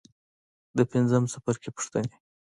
[0.77, 2.11] د پنځم څپرکي پوښتنې.